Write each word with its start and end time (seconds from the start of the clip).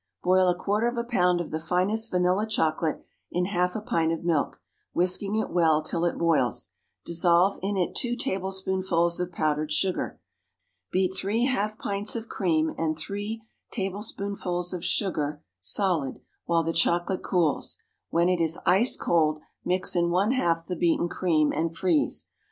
_Boil 0.23 0.47
a 0.47 0.57
quarter 0.57 0.87
of 0.87 0.97
a 0.97 1.03
pound 1.03 1.39
of 1.39 1.51
the 1.51 1.59
finest 1.59 2.09
vanilla 2.09 2.47
chocolate 2.47 3.05
in 3.29 3.45
half 3.45 3.75
a 3.75 3.79
pint 3.81 4.11
of 4.11 4.23
milk, 4.23 4.59
whisking 4.93 5.35
it 5.35 5.51
well 5.51 5.83
till 5.83 6.05
it 6.05 6.17
boils; 6.17 6.71
dissolve 7.05 7.59
in 7.61 7.77
it 7.77 7.93
two 7.93 8.15
tablespoonfuls 8.15 9.19
of 9.19 9.31
powdered 9.31 9.71
sugar. 9.71 10.19
Beat 10.91 11.13
three 11.13 11.45
half 11.45 11.77
pints 11.77 12.15
of 12.15 12.27
cream 12.27 12.73
and 12.79 12.97
three 12.97 13.43
tablespoonfuls 13.69 14.73
of 14.73 14.83
sugar 14.83 15.43
solid 15.59 16.19
while 16.45 16.63
the 16.63 16.73
chocolate 16.73 17.21
cools; 17.21 17.77
when 18.09 18.27
it 18.27 18.39
is 18.41 18.57
ice 18.65 18.97
cold 18.97 19.39
mix 19.63 19.95
in 19.95 20.09
one 20.09 20.31
half 20.31 20.65
the 20.65 20.75
beaten 20.75 21.09
cream, 21.09 21.51
and 21.53 21.77
freeze. 21.77 22.25